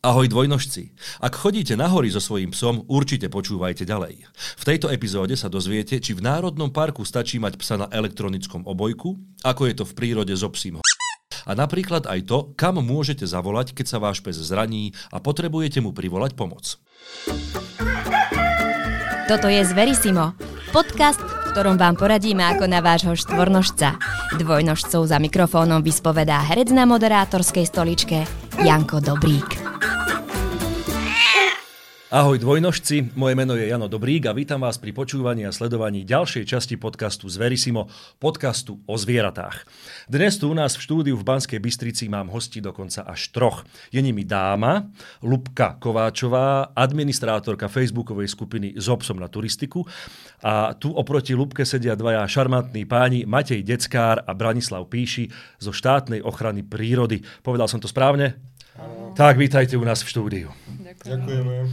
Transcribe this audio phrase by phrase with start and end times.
[0.00, 0.96] Ahoj dvojnožci.
[1.20, 4.24] Ak chodíte na hory so svojím psom, určite počúvajte ďalej.
[4.32, 9.20] V tejto epizóde sa dozviete, či v Národnom parku stačí mať psa na elektronickom obojku,
[9.44, 10.80] ako je to v prírode so psím
[11.46, 15.90] a napríklad aj to, kam môžete zavolať, keď sa váš pes zraní a potrebujete mu
[15.90, 16.76] privolať pomoc.
[19.30, 20.34] Toto je Zverisimo,
[20.74, 23.98] podcast, v ktorom vám poradíme ako na vášho štvornožca.
[24.38, 28.26] Dvojnožcov za mikrofónom vyspovedá herec na moderátorskej stoličke
[28.58, 29.69] Janko Dobrík.
[32.10, 36.42] Ahoj dvojnožci, moje meno je Jano Dobrík a vítam vás pri počúvaní a sledovaní ďalšej
[36.42, 37.86] časti podcastu Zverisimo,
[38.18, 39.62] podcastu o zvieratách.
[40.10, 43.62] Dnes tu u nás v štúdiu v Banskej Bystrici mám hosti dokonca až troch.
[43.94, 44.90] Je nimi dáma,
[45.22, 49.86] Lubka Kováčová, administrátorka facebookovej skupiny Zobsom na turistiku
[50.42, 55.30] a tu oproti Lubke sedia dvaja šarmantní páni Matej Deckár a Branislav Píši
[55.62, 57.22] zo štátnej ochrany prírody.
[57.46, 58.34] Povedal som to správne?
[58.78, 59.10] Áno.
[59.18, 60.48] Tak, vítajte u nás v štúdiu.
[61.02, 61.70] Ďakujeme.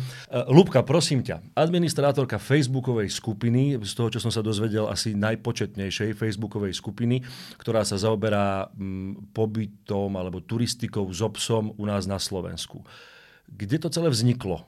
[0.49, 6.73] Lubka, prosím ťa, administrátorka facebookovej skupiny, z toho, čo som sa dozvedel, asi najpočetnejšej facebookovej
[6.73, 7.21] skupiny,
[7.61, 12.81] ktorá sa zaoberá mm, pobytom alebo turistikou s obsom u nás na Slovensku.
[13.47, 14.65] Kde to celé vzniklo?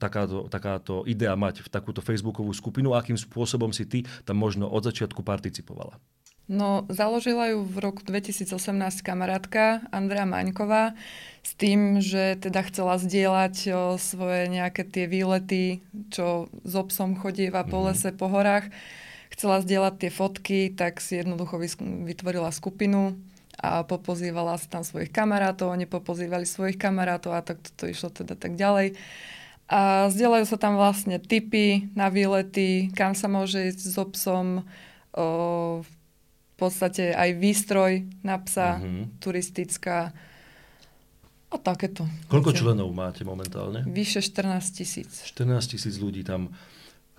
[0.00, 4.64] Takáto, takáto idea mať v takúto facebookovú skupinu a akým spôsobom si ty tam možno
[4.64, 6.00] od začiatku participovala?
[6.50, 8.50] No, založila ju v roku 2018
[9.06, 10.98] kamarátka Andrea Maňková
[11.46, 17.62] s tým, že teda chcela zdieľať o, svoje nejaké tie výlety, čo s obsom chodieva
[17.62, 17.84] po mhm.
[17.90, 18.70] lese, po horách.
[19.32, 21.56] Chcela zdieľať tie fotky, tak si jednoducho
[22.04, 23.16] vytvorila skupinu
[23.56, 28.34] a popozývala si tam svojich kamarátov, oni popozývali svojich kamarátov a tak to išlo teda
[28.36, 28.98] tak ďalej.
[29.72, 34.68] A zdieľajú sa tam vlastne tipy na výlety, kam sa môže ísť s obsom,
[35.16, 35.80] o,
[36.62, 39.18] podstate aj výstroj na psa, mm-hmm.
[39.18, 40.14] turistická
[41.52, 42.06] a takéto.
[42.30, 43.84] Koľko členov máte momentálne?
[43.84, 45.10] Vyše 14 tisíc.
[45.26, 46.54] 14 tisíc ľudí tam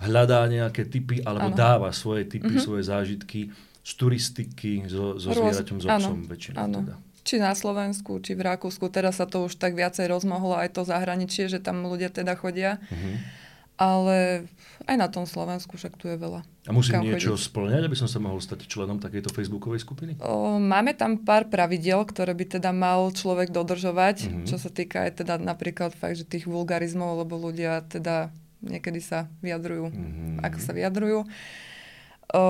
[0.00, 1.56] hľadá nejaké typy alebo ano.
[1.56, 2.66] dáva svoje typy, mm-hmm.
[2.66, 3.40] svoje zážitky
[3.84, 6.56] z turistiky, so, so zvieraťom, so psom väčšinou.
[6.58, 6.80] Ano.
[6.82, 6.96] Teda.
[7.24, 8.84] Či na Slovensku, či v Rakúsku.
[8.92, 12.80] Teraz sa to už tak viacej rozmohlo aj to zahraničie, že tam ľudia teda chodia.
[12.88, 13.43] Mm-hmm
[13.74, 14.46] ale
[14.84, 16.44] aj na tom Slovensku však tu je veľa.
[16.64, 17.46] A musím niečo chodiť.
[17.50, 20.12] splňať, aby som sa mohol stať členom takejto facebookovej skupiny?
[20.20, 24.46] O, máme tam pár pravidel, ktoré by teda mal človek dodržovať, mm-hmm.
[24.48, 28.32] čo sa týka aj teda napríklad fakt, že tých vulgarizmov, lebo ľudia teda
[28.64, 30.36] niekedy sa vyjadrujú, mm-hmm.
[30.40, 31.18] ako sa vyjadrujú.
[32.34, 32.44] O,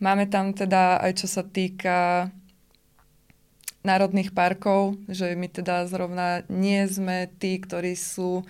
[0.00, 2.30] máme tam teda aj čo sa týka
[3.86, 8.42] národných parkov, že my teda zrovna nie sme tí, ktorí sú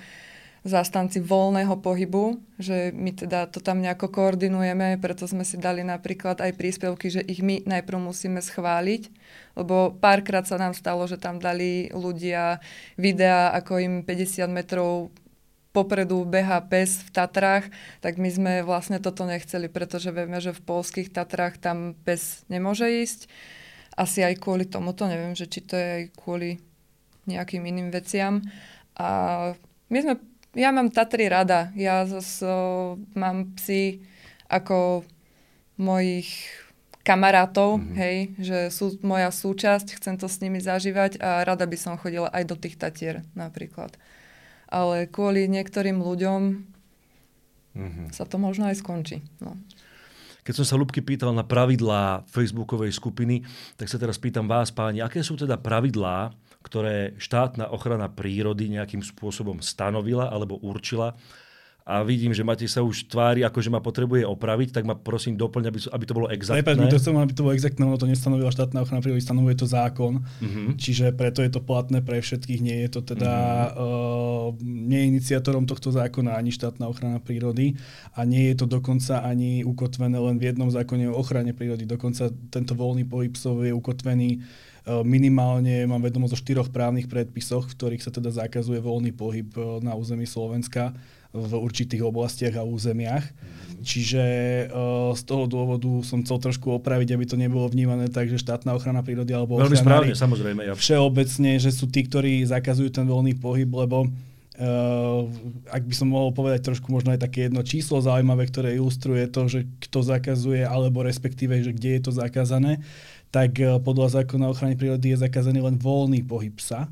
[0.66, 6.42] zástanci voľného pohybu, že my teda to tam nejako koordinujeme, preto sme si dali napríklad
[6.42, 9.08] aj príspevky, že ich my najprv musíme schváliť,
[9.54, 12.58] lebo párkrát sa nám stalo, že tam dali ľudia
[12.98, 15.14] videá, ako im 50 metrov
[15.70, 17.70] popredu beha pes v Tatrách,
[18.02, 22.88] tak my sme vlastne toto nechceli, pretože vieme, že v polských Tatrách tam pes nemôže
[22.88, 23.30] ísť.
[23.92, 26.58] Asi aj kvôli tomuto, neviem, že či to je aj kvôli
[27.28, 28.40] nejakým iným veciam.
[28.96, 29.52] A
[29.92, 30.14] my sme
[30.56, 31.70] ja mám Tatry rada.
[31.76, 32.48] Ja zase
[33.12, 34.00] mám psi
[34.48, 35.04] ako
[35.76, 36.32] mojich
[37.06, 37.94] kamarátov, mm-hmm.
[37.94, 42.26] hej, že sú moja súčasť, chcem to s nimi zažívať a rada by som chodila
[42.34, 43.94] aj do tých Tatier napríklad.
[44.66, 46.66] Ale kvôli niektorým ľuďom
[47.78, 48.06] mm-hmm.
[48.10, 49.22] sa to možno aj skončí.
[49.38, 49.54] No.
[50.46, 53.42] Keď som sa Lubky pýtal na pravidlá facebookovej skupiny,
[53.74, 56.30] tak sa teraz pýtam vás, páni, aké sú teda pravidlá,
[56.62, 61.18] ktoré štátna ochrana prírody nejakým spôsobom stanovila alebo určila
[61.86, 65.38] a vidím, že Matej sa už tvári, ako že ma potrebuje opraviť, tak ma prosím
[65.38, 66.66] doplň, aby, aby to bolo exaktné.
[66.66, 69.70] Prepač, to chcem, aby to bolo exaktné, ono to nestanovila štátna ochrana prírody, stanovuje to
[69.70, 70.74] zákon, uh-huh.
[70.74, 73.34] čiže preto je to platné pre všetkých, nie je to teda,
[73.70, 74.50] uh-huh.
[74.50, 77.78] uh, nie je iniciátorom tohto zákona ani štátna ochrana prírody
[78.18, 82.34] a nie je to dokonca ani ukotvené len v jednom zákone o ochrane prírody, dokonca
[82.50, 84.42] tento voľný pohyb je ukotvený
[84.86, 89.50] E, minimálne mám vedomosť o štyroch právnych predpisoch, v ktorých sa teda zakazuje voľný pohyb
[89.58, 90.94] e, na území Slovenska
[91.36, 93.24] v určitých oblastiach a územiach.
[93.84, 94.24] Čiže
[94.66, 98.72] uh, z toho dôvodu som chcel trošku opraviť, aby to nebolo vnímané tak, že štátna
[98.72, 100.60] ochrana prírody alebo Veľmi správne, samozrejme.
[100.66, 100.74] Ja.
[100.74, 104.08] Všeobecne, že sú tí, ktorí zakazujú ten voľný pohyb, lebo
[104.56, 105.28] Uh,
[105.68, 109.52] ak by som mohol povedať trošku možno aj také jedno číslo zaujímavé, ktoré ilustruje to,
[109.52, 112.80] že kto zakazuje, alebo respektíve, že kde je to zakázané,
[113.28, 116.88] tak eh, podľa zákona o ochrane prírody je zakázaný len voľný pohyb psa.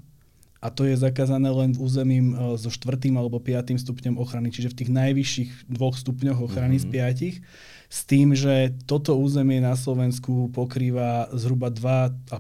[0.65, 4.79] A to je zakázané len územím eh, so štvrtým alebo piatým stupňom ochrany, čiže v
[4.81, 6.89] tých najvyšších dvoch stupňoch ochrany mm-hmm.
[6.89, 6.95] z mhm.
[6.97, 7.37] piatich.
[7.93, 12.33] S tým, že toto územie na Slovensku pokrýva zhruba 2,5%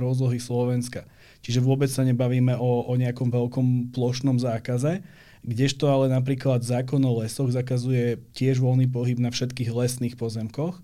[0.00, 1.06] rozlohy Slovenska.
[1.46, 5.04] Čiže vôbec sa nebavíme o, o nejakom veľkom plošnom zákaze,
[5.46, 10.82] kdežto ale napríklad zákon o lesoch zakazuje tiež voľný pohyb na všetkých lesných pozemkoch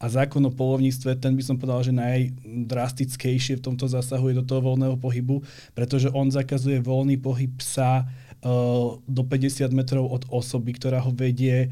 [0.00, 4.64] a zákon o polovníctve, ten by som povedal, že najdrastickejšie v tomto zasahuje do toho
[4.64, 5.44] voľného pohybu,
[5.76, 11.68] pretože on zakazuje voľný pohyb psa uh, do 50 metrov od osoby, ktorá ho vedie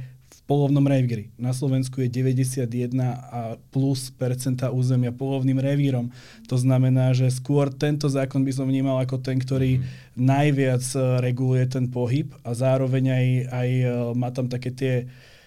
[0.49, 1.29] polovnom revíri.
[1.37, 2.65] Na Slovensku je 91
[3.05, 6.09] a plus percenta územia polovným revírom.
[6.49, 9.85] To znamená, že skôr tento zákon by som vnímal ako ten, ktorý mm.
[10.17, 15.38] najviac eh, reguluje ten pohyb a zároveň aj, aj eh, má tam také tie Eh,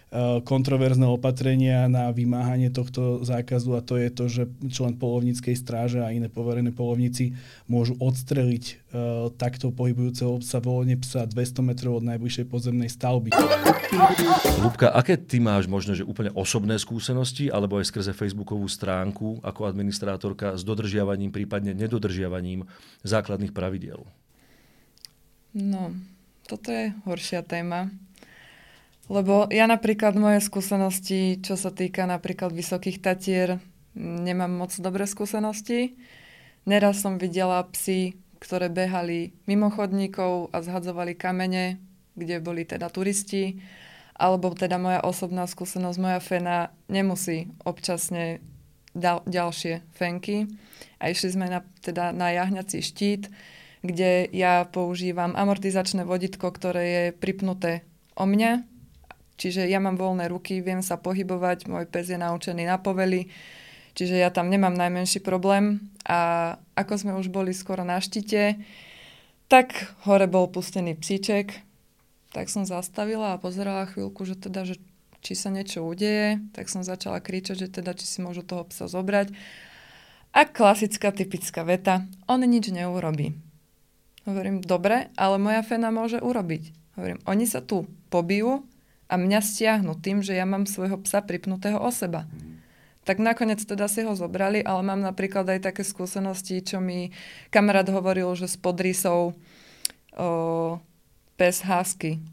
[0.43, 6.11] kontroverzné opatrenia na vymáhanie tohto zákazu a to je to, že člen polovníckej stráže a
[6.11, 7.39] iné poverené polovníci
[7.71, 13.31] môžu odstreliť uh, takto pohybujúceho sa voľne psa 200 metrov od najbližšej podzemnej stavby.
[14.59, 19.63] Lubka, aké ty máš možno, že úplne osobné skúsenosti alebo aj skrze facebookovú stránku ako
[19.63, 22.67] administrátorka s dodržiavaním, prípadne nedodržiavaním
[23.07, 24.03] základných pravidiel?
[25.55, 25.95] No,
[26.51, 27.87] toto je horšia téma.
[29.11, 33.59] Lebo ja napríklad moje skúsenosti, čo sa týka napríklad Vysokých Tatier,
[33.99, 35.99] nemám moc dobré skúsenosti.
[36.63, 41.83] Neraz som videla psy, ktoré behali mimo chodníkov a zhadzovali kamene,
[42.15, 43.59] kde boli teda turisti.
[44.15, 48.39] Alebo teda moja osobná skúsenosť, moja fena nemusí občasne
[48.95, 50.47] dal, ďalšie fenky.
[51.03, 53.27] A išli sme na, teda na jahňací štít,
[53.83, 57.83] kde ja používam amortizačné voditko, ktoré je pripnuté
[58.15, 58.70] o mňa
[59.41, 63.25] Čiže ja mám voľné ruky, viem sa pohybovať, môj pes je naučený na povely,
[63.97, 65.81] čiže ja tam nemám najmenší problém.
[66.05, 68.61] A ako sme už boli skoro na štite,
[69.49, 69.73] tak
[70.05, 71.57] hore bol pustený psíček,
[72.29, 74.77] tak som zastavila a pozerala chvíľku, že teda, že
[75.25, 78.85] či sa niečo udeje, tak som začala kričať, že teda, či si môžu toho psa
[78.85, 79.33] zobrať.
[80.37, 83.35] A klasická, typická veta, on nič neurobí.
[84.29, 86.93] Hovorím, dobre, ale moja fena môže urobiť.
[86.93, 88.69] Hovorím, oni sa tu pobijú,
[89.11, 92.23] a mňa stiahnu tým, že ja mám svojho psa pripnutého o seba.
[93.03, 97.11] Tak nakoniec teda si ho zobrali, ale mám napríklad aj také skúsenosti, čo mi
[97.51, 99.35] kamarát hovoril, že s podrysou
[100.15, 100.79] o,
[101.35, 102.23] pes husky.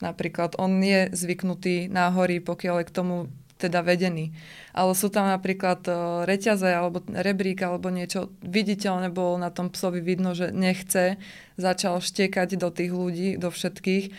[0.00, 3.16] Napríklad on je zvyknutý na hory, pokiaľ je k tomu
[3.58, 4.34] teda vedený.
[4.74, 5.86] Ale sú tam napríklad
[6.26, 8.34] reťaze alebo rebrík alebo niečo.
[8.42, 11.22] Viditeľne bolo na tom psovi vidno, že nechce.
[11.54, 14.10] Začal štekať do tých ľudí, do všetkých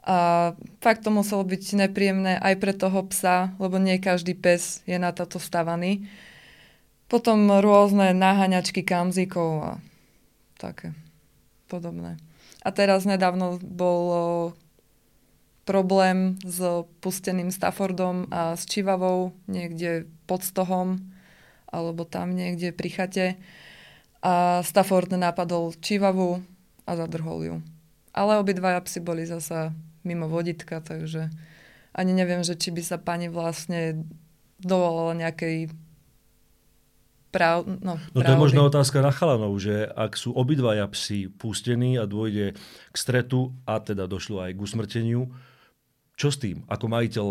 [0.00, 4.96] a fakt to muselo byť nepríjemné aj pre toho psa, lebo nie každý pes je
[4.96, 6.08] na toto stavaný.
[7.10, 9.72] Potom rôzne naháňačky kamzíkov a
[10.56, 10.96] také
[11.68, 12.16] podobné.
[12.64, 14.04] A teraz nedávno bol
[15.68, 16.60] problém s
[17.04, 20.98] pusteným Staffordom a s Čivavou niekde pod stohom
[21.70, 23.26] alebo tam niekde pri chate.
[24.20, 26.42] A Stafford napadol Čivavu
[26.84, 27.56] a zadrhol ju.
[28.10, 29.72] Ale obidvaja psi boli zasa
[30.06, 31.28] mimo voditka, takže
[31.92, 34.06] ani neviem, že či by sa pani vlastne
[34.60, 35.72] dovolala nejakej
[37.30, 41.94] Prav, no, no to je možno otázka na chalanov, že ak sú obidvaja psi pustení
[41.94, 42.58] a dôjde
[42.90, 45.30] k stretu a teda došlo aj k usmrteniu,
[46.18, 46.66] čo s tým?
[46.66, 47.26] Ako majiteľ,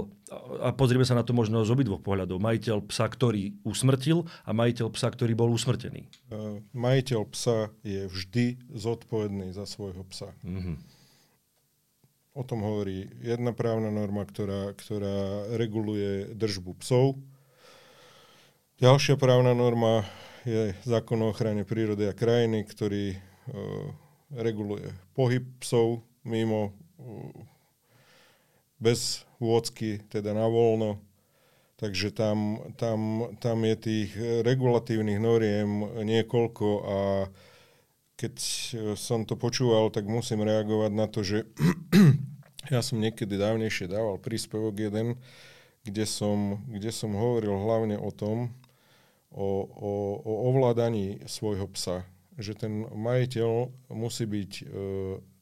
[0.63, 4.87] a pozrieme sa na to možno z obidvoch pohľadov, majiteľ psa, ktorý usmrtil a majiteľ
[4.95, 6.07] psa, ktorý bol usmrtený.
[6.31, 10.31] Uh, majiteľ psa je vždy zodpovedný za svojho psa.
[10.41, 10.79] Uh-huh.
[12.39, 17.19] O tom hovorí jedna právna norma, ktorá, ktorá reguluje držbu psov.
[18.79, 20.07] Ďalšia právna norma
[20.47, 23.91] je zákon o ochrane prírody a krajiny, ktorý uh,
[24.39, 27.27] reguluje pohyb psov mimo uh,
[28.79, 31.03] bez vôdzky, teda na voľno.
[31.75, 34.09] Takže tam, tam, tam je tých
[34.47, 35.67] regulatívnych noriem
[36.07, 36.99] niekoľko a
[38.19, 38.35] keď
[38.99, 41.47] som to počúval, tak musím reagovať na to, že
[42.67, 45.15] ja som niekedy dávnejšie dával príspevok jeden,
[45.87, 48.51] kde som, kde som hovoril hlavne o tom,
[49.31, 52.03] o, o, o ovládaní svojho psa.
[52.35, 54.63] Že ten majiteľ musí byť e,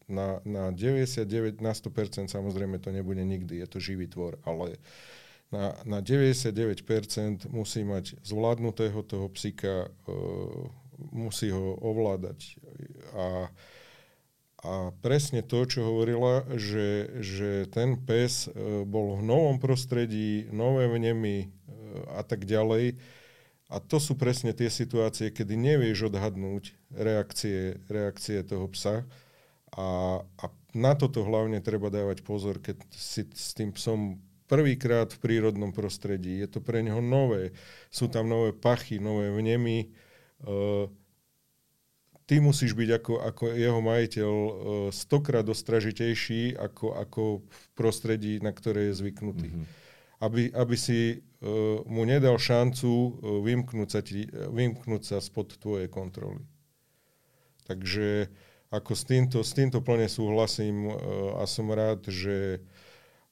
[0.08, 4.78] na, na 99, na 100%, samozrejme to nebude nikdy, je to živý tvor, ale
[5.52, 10.16] na, na 99% musí mať zvládnutého toho psika, e,
[11.12, 12.60] musí ho ovládať.
[13.16, 13.50] A,
[14.66, 20.90] a presne to, čo hovorila, že, že ten pes e, bol v novom prostredí, nové
[20.90, 21.48] vnemy e,
[22.18, 22.98] a tak ďalej.
[23.70, 29.06] A to sú presne tie situácie, kedy nevieš odhadnúť reakcie, reakcie toho psa.
[29.78, 34.18] A, a na toto hlavne treba dávať pozor, keď si s tým psom
[34.50, 36.40] prvýkrát v prírodnom prostredí.
[36.42, 37.54] Je to pre neho nové.
[37.92, 40.86] Sú tam nové pachy, nové vnemy, Uh,
[42.28, 44.52] ty musíš byť ako, ako jeho majiteľ uh,
[44.92, 49.50] stokrát ostražitejší ako, ako v prostredí, na ktoré je zvyknutý.
[49.50, 49.86] Mm-hmm.
[50.18, 55.88] Aby, aby si uh, mu nedal šancu uh, vymknúť, sa ti, vymknúť sa spod tvojej
[55.88, 56.44] kontroly.
[57.66, 58.28] Takže
[58.68, 62.60] ako s týmto, s týmto plne súhlasím uh, a som rád, že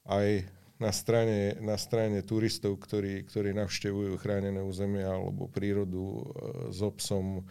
[0.07, 6.23] aj na strane, na strane turistov, ktorí, ktorí navštevujú chránené územia alebo prírodu e,
[6.75, 7.41] s obsom, e,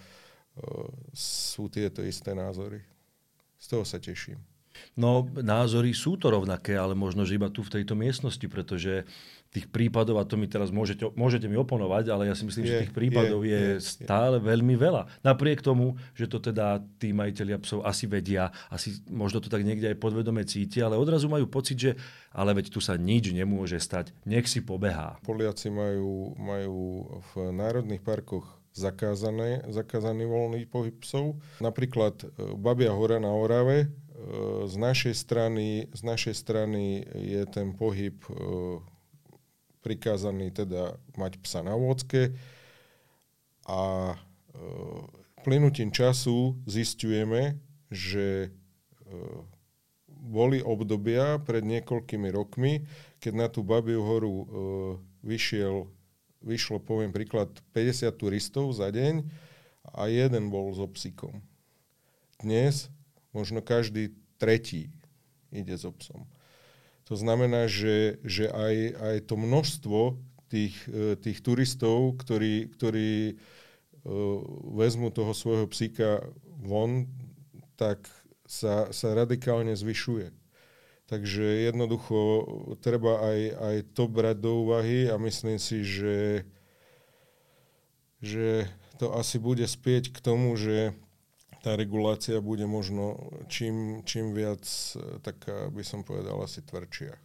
[1.14, 2.82] sú tieto isté názory.
[3.58, 4.38] Z toho sa teším.
[4.98, 9.06] No, názory sú to rovnaké, ale možno, že iba tu v tejto miestnosti, pretože
[9.54, 12.70] tých prípadov, a to mi teraz môžete, môžete mi oponovať, ale ja si myslím, je,
[12.70, 14.46] že tých prípadov je, je, je stále je.
[14.50, 15.06] veľmi veľa.
[15.22, 19.94] Napriek tomu, že to teda tí majiteľia psov asi vedia, asi možno to tak niekde
[19.94, 21.90] aj podvedome cítia, ale odrazu majú pocit, že
[22.34, 25.22] ale veď tu sa nič nemôže stať, nech si pobehá.
[25.22, 26.78] Poliaci majú, majú
[27.30, 31.38] v národných parkoch zakázané, zakázaný voľný pohyb psov.
[31.62, 33.88] Napríklad e, Babia hora na Orave, e,
[34.66, 38.30] z našej strany, z našej strany je ten pohyb e,
[39.86, 42.32] prikázaný teda mať psa na vôdzke
[43.68, 44.12] a
[45.44, 47.60] plynutím času zistujeme,
[47.92, 48.48] že
[50.08, 52.88] boli obdobia pred niekoľkými rokmi,
[53.20, 54.34] keď na tú Babiu horu
[55.20, 55.84] vyšiel,
[56.44, 59.24] vyšlo, poviem príklad, 50 turistov za deň
[59.96, 61.40] a jeden bol so psíkom.
[62.38, 62.92] Dnes
[63.32, 64.92] možno každý tretí
[65.48, 66.28] ide so psom.
[67.08, 69.98] To znamená, že, že aj, aj to množstvo
[70.48, 74.40] tých, e, tých turistov, ktorí, ktorí uh,
[74.72, 76.24] vezmú toho svojho psíka
[76.60, 77.08] von,
[77.76, 78.06] tak
[78.46, 80.43] sa, sa radikálne zvyšuje.
[81.04, 82.16] Takže jednoducho
[82.80, 86.48] treba aj, aj to brať do úvahy a myslím si, že,
[88.24, 88.64] že
[88.96, 90.96] to asi bude spieť k tomu, že
[91.60, 97.16] tá regulácia bude možno čím, čím viac e, taká, by som povedal, asi tvrdšia.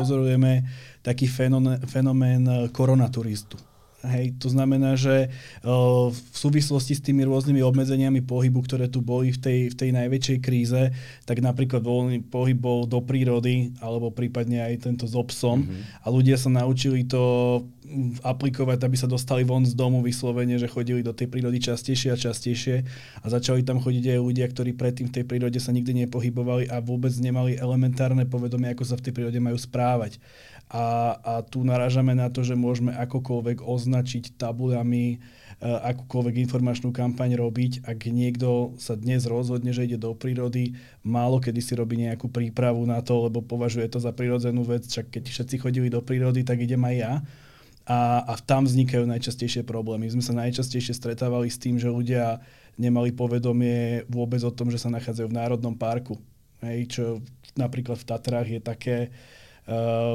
[0.00, 0.68] Pozorujeme
[1.00, 2.44] taký fenomén, fenomén
[2.76, 3.56] koronaturistu
[4.04, 5.32] Hej, to znamená, že
[5.64, 9.90] uh, v súvislosti s tými rôznymi obmedzeniami pohybu, ktoré tu boli v tej, v tej
[9.96, 10.92] najväčšej kríze,
[11.24, 15.64] tak napríklad voľný pohyb bol do prírody, alebo prípadne aj tento s obsom.
[15.64, 16.04] Mm-hmm.
[16.04, 17.64] A ľudia sa naučili to
[18.24, 22.16] aplikovať, aby sa dostali von z domu vyslovene, že chodili do tej prírody častejšie a
[22.16, 22.76] častejšie
[23.20, 26.80] a začali tam chodiť aj ľudia, ktorí predtým v tej prírode sa nikdy nepohybovali a
[26.80, 30.16] vôbec nemali elementárne povedomie, ako sa v tej prírode majú správať
[30.74, 35.22] a, a tu narážame na to, že môžeme akokoľvek označiť tabulami,
[35.62, 37.86] e, akúkoľvek informačnú kampaň robiť.
[37.86, 40.74] Ak niekto sa dnes rozhodne, že ide do prírody,
[41.06, 45.14] málo kedy si robí nejakú prípravu na to, lebo považuje to za prirodzenú vec, čak
[45.14, 47.14] keď všetci chodili do prírody, tak idem aj ja.
[47.86, 50.10] A, a tam vznikajú najčastejšie problémy.
[50.10, 52.42] My sme sa najčastejšie stretávali s tým, že ľudia
[52.74, 56.18] nemali povedomie vôbec o tom, že sa nachádzajú v národnom parku.
[56.66, 57.04] Hej, čo
[57.54, 59.12] napríklad v Tatrách je také, Eh,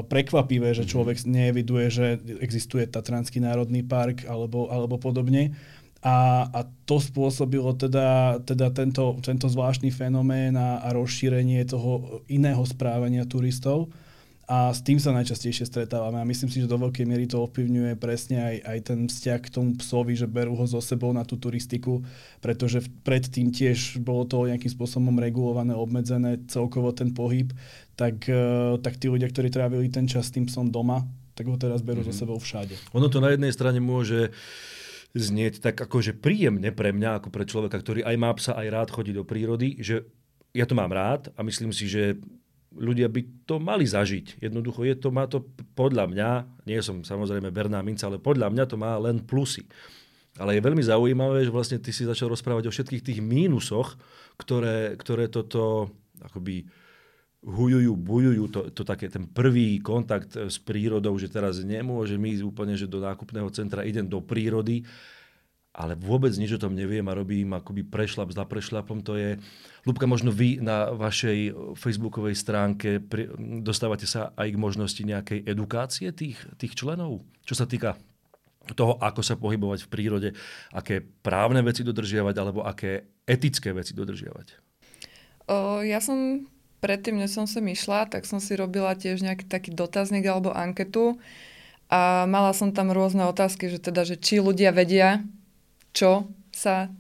[0.06, 2.06] prekvapivé, že človek neeviduje, že
[2.38, 5.58] existuje Tatranský národný park alebo, alebo podobne.
[6.00, 12.62] A, a to spôsobilo teda, teda tento, tento zvláštny fenomén a, a rozšírenie toho iného
[12.63, 13.91] správania turistov.
[14.50, 17.94] A s tým sa najčastejšie stretávame a myslím si, že do veľkej miery to ovplyvňuje
[18.01, 21.38] presne aj, aj ten vzťah k tomu psovi, že berú ho so sebou na tú
[21.38, 22.01] turistiku,
[22.41, 27.53] pretože predtým tiež bolo to nejakým spôsobom regulované, obmedzené celkovo ten pohyb,
[27.94, 31.06] tak, e, tak tí ľudia, ktorí trávili ten čas s tým psom doma,
[31.38, 32.18] tak ho teraz berú mm-hmm.
[32.18, 32.74] so sebou všade.
[32.98, 34.34] Ono to na jednej strane môže
[35.13, 38.89] znieť tak akože príjemne pre mňa, ako pre človeka, ktorý aj má psa, aj rád
[38.89, 40.10] chodí do prírody, že
[40.58, 42.18] ja to mám rád a myslím si, že
[42.75, 44.41] ľudia by to mali zažiť.
[44.41, 45.41] Jednoducho je to, má to
[45.73, 46.29] podľa mňa,
[46.69, 49.65] nie som samozrejme Berná minca, ale podľa mňa to má len plusy.
[50.38, 53.97] Ale je veľmi zaujímavé, že vlastne ty si začal rozprávať o všetkých tých mínusoch,
[54.38, 55.89] ktoré, ktoré toto
[56.21, 56.69] akoby
[57.43, 62.75] hujujú, bujujú, to, to také ten prvý kontakt s prírodou, že teraz nemôžem ísť úplne,
[62.75, 64.83] že do nákupného centra idem do prírody,
[65.79, 69.00] ale vôbec nič o tom neviem a robím akoby prešlap za prešlapom.
[69.07, 69.39] To je...
[69.88, 73.31] Lubka, možno vy na vašej facebookovej stránke pri,
[73.63, 77.24] dostávate sa aj k možnosti nejakej edukácie tých, tých členov?
[77.48, 77.95] Čo sa týka
[78.75, 80.29] toho, ako sa pohybovať v prírode,
[80.75, 84.48] aké právne veci dodržiavať alebo aké etické veci dodržiavať?
[85.48, 86.43] O, ja som
[86.83, 91.15] predtým, než som sem išla, tak som si robila tiež nejaký taký dotazník alebo anketu
[91.88, 95.24] a mala som tam rôzne otázky, že teda, že či ľudia vedia,
[95.93, 96.91] čo sa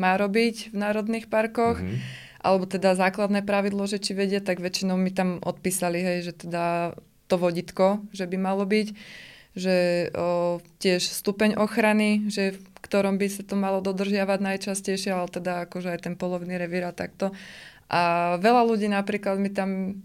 [0.00, 1.98] má robiť v národných parkoch, mm-hmm.
[2.40, 6.96] alebo teda základné pravidlo, že či vedia, tak väčšinou mi tam odpísali, hej, že teda
[7.28, 8.88] to voditko, že by malo byť.
[9.50, 15.26] že o, tiež stupeň ochrany, že v ktorom by sa to malo dodržiavať najčastejšie, ale
[15.26, 17.34] teda akože aj ten polovný revír a takto.
[17.90, 19.98] A veľa ľudí napríklad mi tam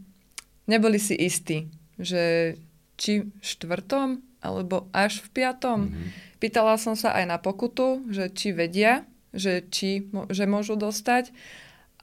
[0.65, 1.69] neboli si istí,
[2.01, 2.57] že
[2.97, 5.79] či štvrtom alebo až v piatom.
[5.89, 6.09] Mm-hmm.
[6.37, 11.33] Pýtala som sa aj na pokutu, že či vedia, že, či, že môžu dostať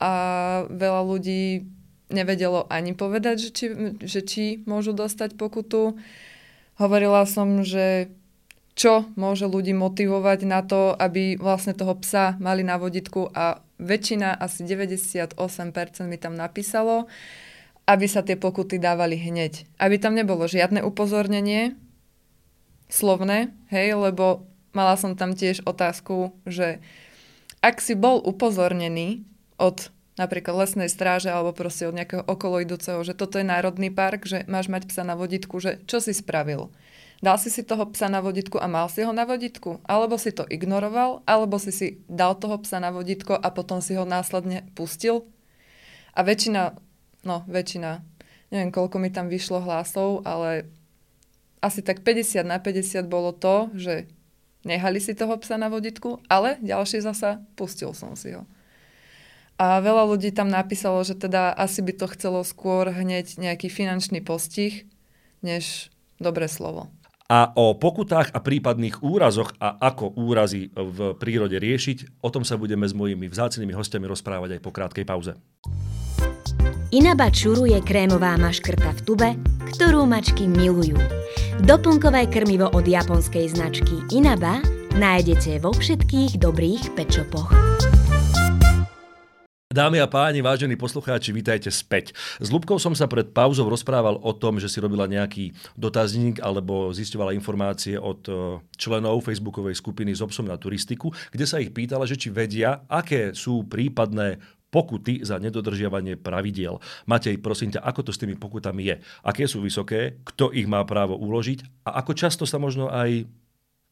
[0.03, 0.13] a
[0.67, 1.63] veľa ľudí
[2.13, 3.67] nevedelo ani povedať, že či,
[4.03, 5.97] že či môžu dostať pokutu.
[6.77, 8.13] Hovorila som, že
[8.73, 14.33] čo môže ľudí motivovať na to, aby vlastne toho psa mali na voditku a väčšina,
[14.33, 15.37] asi 98%
[16.09, 17.11] mi tam napísalo,
[17.85, 19.69] aby sa tie pokuty dávali hneď.
[19.77, 21.77] Aby tam nebolo žiadne upozornenie,
[22.93, 24.45] slovné, hej, lebo
[24.77, 26.85] mala som tam tiež otázku, že
[27.65, 29.25] ak si bol upozornený
[29.57, 29.89] od
[30.21, 34.69] napríklad lesnej stráže alebo proste od nejakého okoloidúceho, že toto je národný park, že máš
[34.69, 36.69] mať psa na voditku, že čo si spravil?
[37.23, 39.79] Dal si si toho psa na voditku a mal si ho na voditku?
[39.87, 41.23] Alebo si to ignoroval?
[41.23, 45.31] Alebo si si dal toho psa na voditko a potom si ho následne pustil?
[46.19, 46.75] A väčšina,
[47.23, 48.03] no väčšina,
[48.51, 50.67] neviem koľko mi tam vyšlo hlasov, ale
[51.63, 54.11] asi tak 50 na 50 bolo to, že
[54.67, 58.43] nehali si toho psa na voditku, ale ďalší zasa pustil som si ho.
[59.63, 64.19] A veľa ľudí tam napísalo, že teda asi by to chcelo skôr hneď nejaký finančný
[64.19, 64.91] postih,
[65.39, 66.91] než dobré slovo.
[67.31, 72.59] A o pokutách a prípadných úrazoch a ako úrazy v prírode riešiť, o tom sa
[72.59, 75.33] budeme s mojimi vzácnými hostiami rozprávať aj po krátkej pauze.
[76.93, 79.31] Inaba Čuru je krémová maškrta v tube,
[79.73, 81.01] ktorú mačky milujú.
[81.65, 84.61] Doplnkové krmivo od japonskej značky Inaba
[84.93, 87.49] nájdete vo všetkých dobrých pečopoch.
[89.73, 92.13] Dámy a páni, vážení poslucháči, vítajte späť.
[92.45, 96.93] S Lubkou som sa pred pauzou rozprával o tom, že si robila nejaký dotazník alebo
[96.93, 102.05] zisťovala informácie od e, členov facebookovej skupiny s obsom na turistiku, kde sa ich pýtala,
[102.05, 106.81] že či vedia, aké sú prípadné pokuty za nedodržiavanie pravidiel.
[107.05, 108.97] Matej, prosím ťa, ako to s tými pokutami je?
[109.21, 110.17] Aké sú vysoké?
[110.25, 111.85] Kto ich má právo uložiť?
[111.85, 113.29] A ako často sa možno aj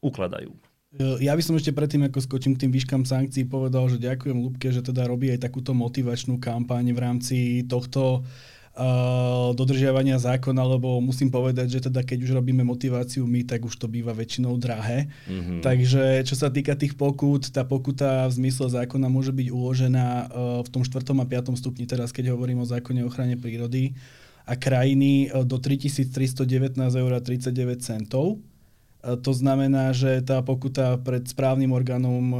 [0.00, 0.56] ukladajú?
[0.96, 4.40] E, ja by som ešte predtým, ako skočím k tým výškam sankcií, povedal, že ďakujem
[4.40, 7.36] Lubke, že teda robí aj takúto motivačnú kampaň v rámci
[7.68, 8.24] tohto
[8.80, 13.76] uh, dodržiavania zákona, lebo musím povedať, že teda keď už robíme motiváciu my, tak už
[13.76, 15.12] to býva väčšinou drahé.
[15.28, 15.60] Mm-hmm.
[15.60, 20.60] Takže čo sa týka tých pokút, tá pokuta v zmysle zákona môže byť uložená uh,
[20.64, 21.12] v tom 4.
[21.12, 21.60] a 5.
[21.60, 23.92] stupni, teraz keď hovorím o zákone o ochrane prírody
[24.48, 28.40] a krajiny uh, do 3319 eur 39 centov
[29.00, 32.36] to znamená, že tá pokuta pred správnym orgánom e,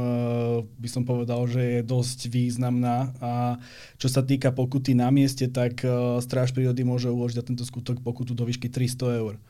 [0.77, 3.57] by som povedal, že je dosť významná a
[3.97, 8.05] čo sa týka pokuty na mieste, tak e, Stráž prírody môže uložiť za tento skutok
[8.05, 9.41] pokutu do výšky 300 eur.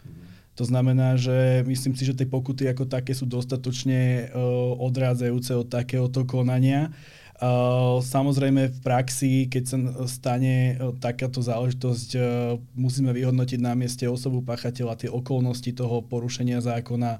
[0.55, 4.29] To znamená, že myslím si, že tie pokuty ako také sú dostatočne
[4.83, 6.91] odrádzajúce od takéhoto konania.
[8.05, 12.13] Samozrejme v praxi, keď sa stane takáto záležitosť,
[12.77, 17.17] musíme vyhodnotiť na mieste osobu pachateľa, tie okolnosti toho porušenia zákona,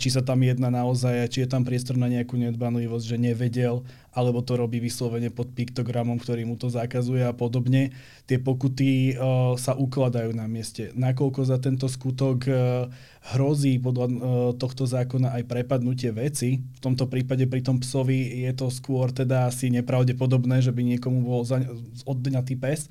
[0.00, 4.46] či sa tam jedná naozaj, či je tam priestor na nejakú nedbanlivosť, že nevedel, alebo
[4.46, 7.90] to robí vyslovene pod piktogramom, ktorý mu to zakazuje a podobne.
[8.30, 10.94] Tie pokuty uh, sa ukladajú na mieste.
[10.94, 12.86] Nakoľko za tento skutok uh,
[13.34, 14.16] hrozí podľa uh,
[14.54, 19.50] tohto zákona aj prepadnutie veci, v tomto prípade pri tom psovi je to skôr teda
[19.50, 21.58] asi nepravdepodobné, že by niekomu bol za,
[22.06, 22.86] odňatý pes,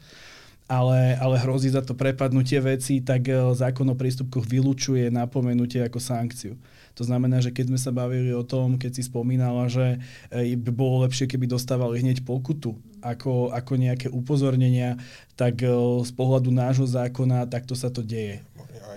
[0.68, 6.56] ale, ale hrozí za to prepadnutie veci, tak zákon o prístupkoch vylučuje napomenutie ako sankciu.
[6.94, 9.98] To znamená, že keď sme sa bavili o tom, keď si spomínala, že
[10.30, 14.96] e, by bolo lepšie, keby dostávali hneď pokutu ako, ako nejaké upozornenia,
[15.34, 15.70] tak e,
[16.04, 18.42] z pohľadu nášho zákona takto sa to deje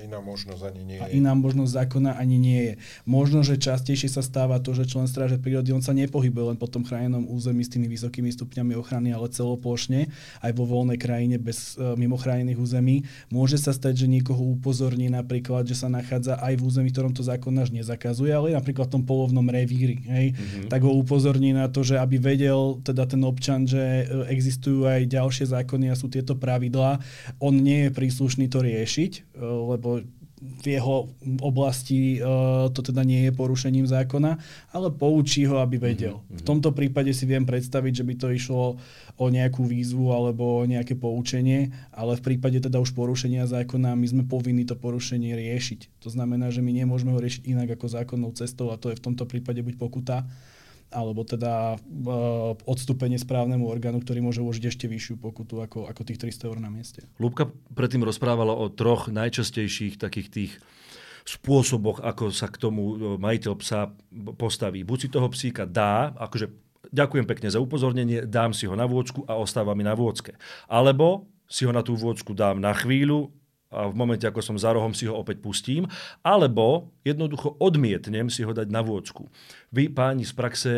[0.07, 1.03] iná možnosť ani nie je.
[1.03, 2.75] A iná možnosť zákona ani nie je.
[3.03, 6.71] Možno, že častejšie sa stáva to, že člen stráže prírody, on sa nepohybuje len po
[6.71, 10.07] tom chránenom území s tými vysokými stupňami ochrany, ale celoplošne,
[10.47, 13.03] aj vo voľnej krajine bez uh, mimo chránených území.
[13.35, 17.27] Môže sa stať, že niekoho upozorní napríklad, že sa nachádza aj v území, ktorom to
[17.27, 20.07] zákon náš nezakazuje, ale napríklad v tom polovnom revíri.
[20.07, 20.39] Hej?
[20.39, 20.69] Mm-hmm.
[20.71, 25.11] Tak ho upozorní na to, že aby vedel teda ten občan, že e, existujú aj
[25.11, 26.99] ďalšie zákony a sú tieto pravidlá,
[27.39, 30.03] on nie je príslušný to riešiť, e, lebo
[30.37, 31.09] v jeho
[31.41, 34.37] oblasti uh, to teda nie je porušením zákona,
[34.69, 36.21] ale poučí ho, aby vedel.
[36.21, 36.39] Mm-hmm.
[36.39, 38.77] V tomto prípade si viem predstaviť, že by to išlo
[39.17, 44.07] o nejakú výzvu alebo o nejaké poučenie, ale v prípade teda už porušenia zákona my
[44.07, 46.05] sme povinni to porušenie riešiť.
[46.05, 49.05] To znamená, že my nemôžeme ho riešiť inak ako zákonnou cestou a to je v
[49.09, 50.29] tomto prípade buď pokuta,
[50.91, 56.23] alebo teda uh, odstúpenie správnemu orgánu, ktorý môže uložiť ešte vyššiu pokutu ako, ako tých
[56.23, 57.05] 300 eur na mieste.
[57.19, 60.53] Lúbka predtým rozprávala o troch najčastejších takých tých
[61.27, 63.91] spôsoboch, ako sa k tomu e, majiteľ psa
[64.39, 64.87] postaví.
[64.87, 66.55] Buď si toho psíka dá, akože
[66.95, 70.39] ďakujem pekne za upozornenie, dám si ho na vôcku a ostáva mi na vôcke.
[70.71, 73.35] Alebo si ho na tú vôcku dám na chvíľu,
[73.67, 75.91] a v momente, ako som za rohom, si ho opäť pustím,
[76.23, 79.27] alebo jednoducho odmietnem si ho dať na vôcku.
[79.75, 80.73] Vy, páni z praxe,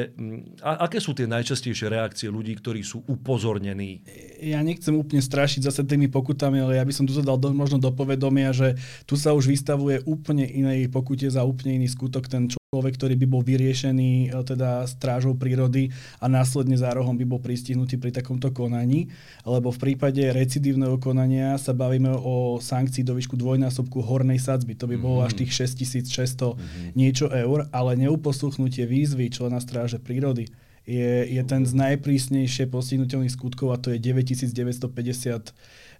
[0.65, 4.01] a aké sú tie najčastejšie reakcie ľudí, ktorí sú upozornení?
[4.41, 7.77] Ja nechcem úplne strašiť zase tými pokutami, ale ja by som tu dal do, možno
[7.77, 12.49] do povedomia, že tu sa už vystavuje úplne inej pokute za úplne iný skutok ten
[12.69, 15.89] človek, ktorý by bol vyriešený e, teda strážou prírody
[16.21, 19.09] a následne za rohom by bol pristihnutý pri takomto konaní,
[19.49, 24.77] lebo v prípade recidívneho konania sa bavíme o sankcii do výšku dvojnásobku hornej sadzby.
[24.77, 25.33] To by bolo mm-hmm.
[25.33, 26.13] až tých 6600
[26.45, 26.93] mm-hmm.
[26.93, 30.53] niečo eur, ale neuposluchnutie tie výzvy člena stráže prírody
[30.89, 35.53] je, je ten z najprísnejšie postihnutelných skutkov a to je 9950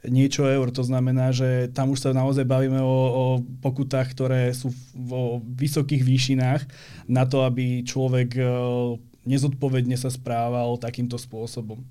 [0.09, 0.73] niečo eur.
[0.73, 3.25] To znamená, že tam už sa naozaj bavíme o, o
[3.61, 6.63] pokutách, ktoré sú vo vysokých výšinách
[7.05, 8.43] na to, aby človek e,
[9.29, 11.85] nezodpovedne sa správal takýmto spôsobom.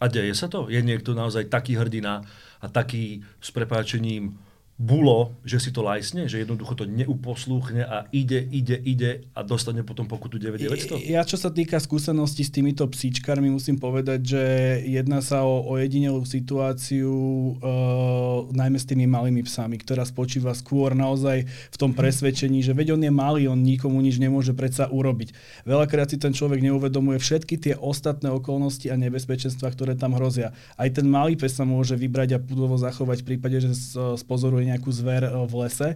[0.00, 0.66] A deje sa to?
[0.72, 2.24] Je niekto naozaj taký hrdina
[2.58, 4.40] a taký s prepáčením
[4.80, 9.84] bulo, že si to lajsne, že jednoducho to neuposlúchne a ide, ide, ide a dostane
[9.84, 11.04] potom pokutu 9900?
[11.04, 14.42] Ja, čo sa týka skúseností s týmito psíčkarmi, musím povedať, že
[14.88, 21.44] jedná sa o ojedinelú situáciu uh, najmä s tými malými psami, ktorá spočíva skôr naozaj
[21.44, 25.36] v tom presvedčení, že veď on je malý, on nikomu nič nemôže predsa urobiť.
[25.68, 30.56] Veľakrát si ten človek neuvedomuje všetky tie ostatné okolnosti a nebezpečenstva, ktoré tam hrozia.
[30.80, 33.76] Aj ten malý pes sa môže vybrať a pudovo zachovať v prípade, že
[34.16, 35.88] spozoruje nejakú zver e, v lese,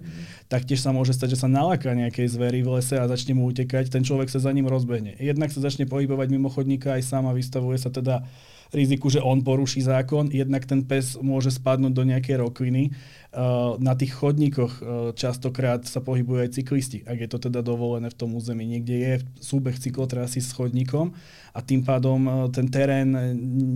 [0.51, 3.47] tak tiež sa môže stať, že sa naláka nejakej zvery v lese a začne mu
[3.49, 5.15] utekať, ten človek sa za ním rozbehne.
[5.23, 8.27] Jednak sa začne pohybovať mimo chodníka aj sám a vystavuje sa teda
[8.73, 12.95] riziku, že on poruší zákon, jednak ten pes môže spadnúť do nejakej rokliny.
[13.35, 13.39] E,
[13.83, 14.83] na tých chodníkoch e,
[15.19, 18.63] častokrát sa pohybujú aj cyklisti, ak je to teda dovolené v tom území.
[18.63, 21.11] Niekde je súbeh cyklotrasy s chodníkom
[21.51, 23.11] a tým pádom e, ten terén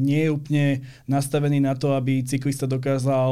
[0.06, 0.66] nie je úplne
[1.10, 3.30] nastavený na to, aby cyklista dokázal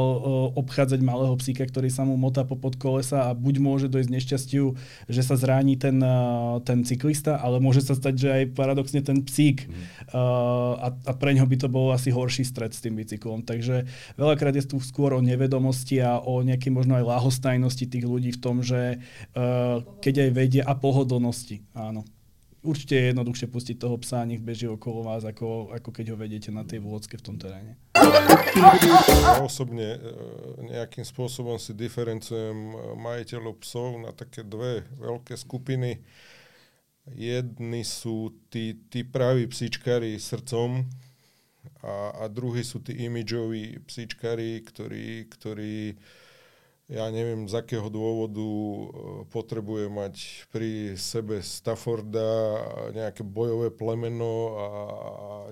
[0.59, 4.75] obchádzať malého psíka, ktorý sa mu motá pod kolesa a buď môže dojsť nešťastiu,
[5.07, 6.03] že sa zráni ten,
[6.67, 10.11] ten cyklista, ale môže sa stať, že aj paradoxne ten psík mm.
[10.11, 13.47] a, a pre ňo by to bol asi horší stred s tým bicyklom.
[13.47, 13.87] Takže
[14.19, 18.41] veľakrát je tu skôr o nevedomosti a o nejakej možno aj lahostajnosti tých ľudí v
[18.43, 18.99] tom, že
[20.03, 22.03] keď aj vedia a pohodlnosti, áno
[22.67, 26.49] určite je jednoduchšie pustiť toho psa, nech beží okolo vás, ako, ako keď ho vedete
[26.51, 27.79] na tej vôdzke v tom teréne.
[27.95, 29.99] Ja osobne e,
[30.67, 36.03] nejakým spôsobom si diferencujem e, majiteľov psov na také dve veľké skupiny.
[37.07, 40.83] Jedni sú tí, tí praví psíčkári srdcom
[41.83, 45.97] a, a druhí sú tí imidžoví psíčkári, ktorí, ktorí
[46.87, 48.85] ja neviem, z akého dôvodu e,
[49.27, 50.15] potrebuje mať
[50.47, 52.23] pri sebe Stafforda
[52.95, 54.67] nejaké bojové plemeno a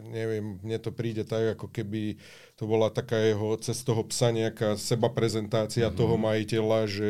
[0.08, 2.16] neviem, mne to príde tak, ako keby
[2.56, 6.00] to bola taká jeho, cez toho psa nejaká seba prezentácia mm-hmm.
[6.00, 7.10] toho majiteľa, že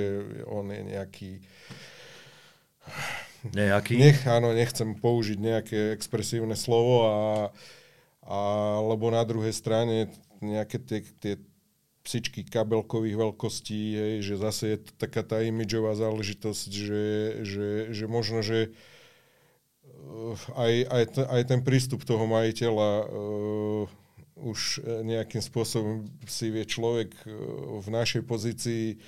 [0.50, 1.32] on je nejaký
[3.54, 4.02] Nejaký?
[4.02, 7.14] Nech, áno, nechcem použiť nejaké expresívne slovo, a,
[8.26, 8.38] a,
[8.82, 10.10] lebo na druhej strane
[10.42, 11.34] nejaké tie, tie
[12.06, 17.06] psičky kabelkových veľkostí, hej, že zase je to taká tá imidžová záležitosť, že,
[17.42, 23.84] že, že možno, že eh, aj, aj, t- aj ten prístup toho majiteľa uh,
[24.36, 29.02] už nejakým spôsobom si vie človek uh, v našej pozícii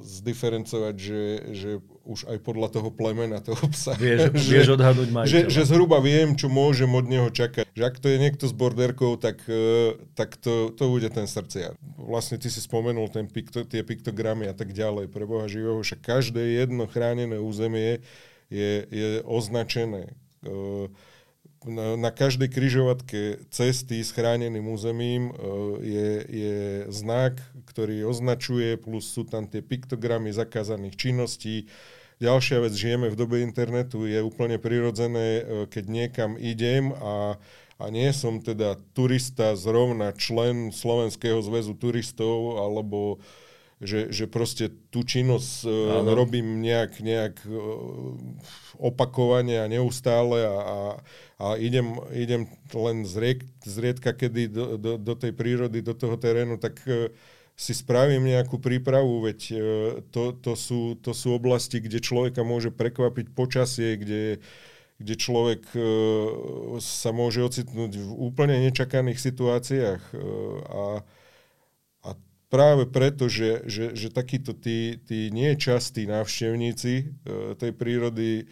[0.00, 1.22] zdiferencovať, že,
[1.52, 1.70] že
[2.08, 3.94] už aj podľa toho plemena toho psa.
[3.94, 5.30] Vieš, že, vieš odhadnúť majiteľa.
[5.30, 7.68] Že, že zhruba viem, čo môžem od neho čakať.
[7.76, 11.76] Že ak to je niekto s borderkou, tak, e, tak to, to bude ten srdcia.
[12.00, 15.12] Vlastne ty si spomenul ten pikto, tie piktogramy a tak ďalej.
[15.12, 18.00] Pre Boha živého, však každé jedno chránené územie
[18.48, 20.16] je, je označené.
[20.40, 20.88] Uh,
[21.66, 27.36] na, na každej kryžovatke cesty s chráneným územím uh, je, je znak,
[27.68, 31.68] ktorý označuje, plus sú tam tie piktogramy zakázaných činností.
[32.20, 37.36] Ďalšia vec, žijeme v dobe internetu, je úplne prirodzené, uh, keď niekam idem a,
[37.76, 43.20] a nie som teda turista, zrovna člen Slovenského zväzu turistov, alebo
[43.80, 47.56] že, že proste tú činnosť uh, robím nejak, nejak uh,
[48.76, 50.78] opakovane a neustále a, a,
[51.40, 52.44] a idem, idem
[52.76, 57.08] len zriek, zriedka kedy do, do, do tej prírody, do toho terénu, tak uh,
[57.56, 59.40] si spravím nejakú prípravu, veď
[60.08, 64.40] to, to, sú, to sú oblasti, kde človeka môže prekvapiť počasie, kde,
[64.96, 65.68] kde človek
[66.80, 70.02] sa môže ocitnúť v úplne nečakaných situáciách
[70.72, 71.04] a
[72.50, 77.04] práve preto, že, že, že takíto tí, tí niečastí návštevníci e,
[77.54, 78.50] tej prírody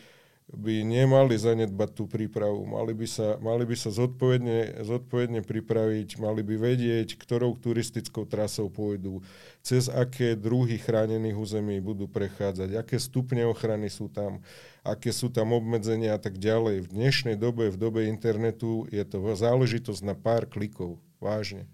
[0.48, 2.64] by nemali zanedbať tú prípravu.
[2.64, 8.72] Mali by sa, mali by sa zodpovedne, zodpovedne pripraviť, mali by vedieť, ktorou turistickou trasou
[8.72, 9.20] pôjdu,
[9.60, 14.40] cez aké druhy chránených území budú prechádzať, aké stupne ochrany sú tam,
[14.80, 16.88] aké sú tam obmedzenia a tak ďalej.
[16.88, 20.96] V dnešnej dobe, v dobe internetu je to záležitosť na pár klikov.
[21.20, 21.68] Vážne.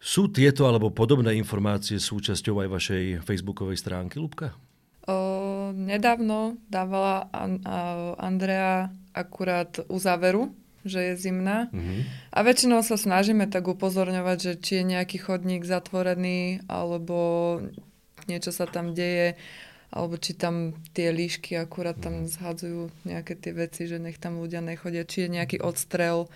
[0.00, 4.56] Sú tieto alebo podobné informácie súčasťou aj vašej facebookovej stránky, Lubka?
[5.04, 7.60] O, nedávno dávala An-
[8.16, 10.56] Andrea akurát uzáveru,
[10.88, 11.68] že je zimná.
[11.68, 12.32] Mm-hmm.
[12.32, 17.60] A väčšinou sa snažíme tak upozorňovať, že či je nejaký chodník zatvorený, alebo
[18.24, 19.36] niečo sa tam deje,
[19.92, 22.30] alebo či tam tie líšky akurát tam mhm.
[22.30, 26.30] zhadzujú nejaké tie veci, že nech tam ľudia nechodia, či je nejaký odstrel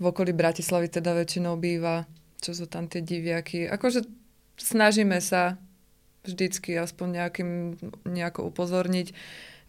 [0.00, 2.08] v okolí Bratislavy teda väčšinou býva,
[2.40, 3.68] čo sú tam tie diviaky.
[3.68, 4.08] Akože
[4.56, 5.60] snažíme sa
[6.24, 7.50] vždycky aspoň nejakým,
[8.04, 9.12] nejako upozorniť.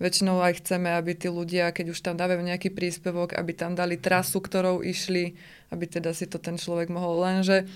[0.02, 4.02] Väčšinou aj chceme, aby tí ľudia, keď už tam dávajú nejaký príspevok, aby tam dali
[4.02, 5.38] trasu, ktorou išli,
[5.70, 7.22] aby teda si to ten človek mohol.
[7.22, 7.70] Lenže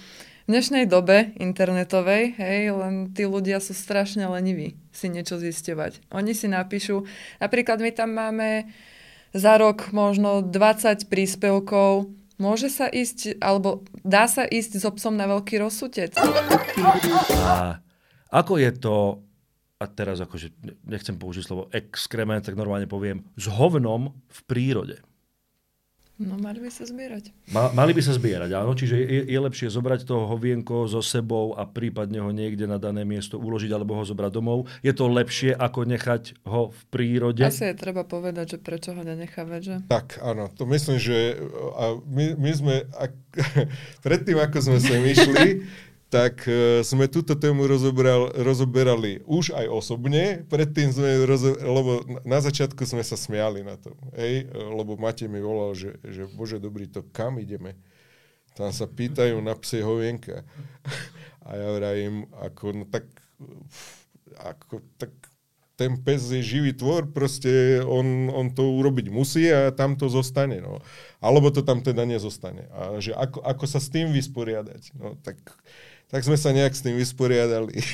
[0.46, 6.10] v dnešnej dobe internetovej, hej, len tí ľudia sú strašne leniví si niečo zisťovať.
[6.14, 7.06] Oni si napíšu,
[7.38, 8.74] napríklad my tam máme
[9.36, 15.28] za rok možno 20 príspevkov, môže sa ísť, alebo dá sa ísť so psom na
[15.28, 16.16] veľký rozsutec.
[17.46, 17.80] A
[18.32, 19.24] ako je to,
[19.80, 20.52] a teraz akože
[20.88, 24.98] nechcem použiť slovo exkrement, tak normálne poviem, s hovnom v prírode?
[26.16, 27.36] No mali by sa zbierať.
[27.52, 28.72] Ma, mali by sa zbierať, áno.
[28.72, 33.04] Čiže je, je lepšie zobrať toho hovienko so sebou a prípadne ho niekde na dané
[33.04, 34.72] miesto uložiť alebo ho zobrať domov.
[34.80, 37.44] Je to lepšie, ako nechať ho v prírode?
[37.44, 39.76] Asi je treba povedať, že prečo ho nenechávať, že?
[39.92, 40.48] Tak, áno.
[40.56, 41.36] To myslím, že
[41.76, 43.12] a my, my sme, ak,
[44.08, 45.68] predtým ako sme sem išli,
[46.16, 52.40] tak uh, sme túto tému rozobral, rozoberali už aj osobne, predtým sme, rozo, lebo na
[52.40, 56.88] začiatku sme sa smiali na tom, hej, lebo Matej mi volal, že, že bože dobrý,
[56.88, 57.76] to kam ideme?
[58.56, 60.48] Tam sa pýtajú na psie hovienka.
[61.44, 63.04] A ja vravím, ako, no tak,
[64.40, 65.12] ako, tak
[65.76, 70.64] ten pes je živý tvor, proste on, on to urobiť musí a tam to zostane.
[70.64, 70.80] No.
[71.20, 72.72] Alebo to tam teda nezostane.
[72.72, 74.96] A že ako, ako sa s tým vysporiadať?
[74.96, 75.36] No tak
[76.10, 77.82] tak sme sa nejak s tým vysporiadali.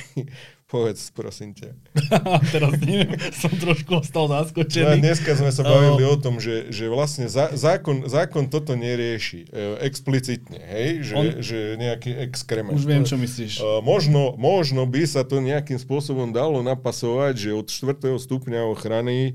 [0.71, 1.75] Povedz, prosím ťa.
[2.55, 4.87] Teraz neviem, som trošku ostal zaskočený.
[4.87, 9.51] No dneska sme sa bavili o tom, že, že vlastne za, zákon, zákon toto nerieši
[9.51, 11.11] e, explicitne, hej?
[11.11, 11.25] Že, On...
[11.43, 12.79] že nejaký exkrement.
[12.79, 13.59] Už viem, čo myslíš.
[13.59, 18.15] E, možno, možno by sa to nejakým spôsobom dalo napasovať, že od 4.
[18.15, 19.33] stupňa ochrany e,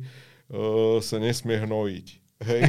[1.05, 2.26] sa nesmie hnojiť.
[2.37, 2.69] Hej,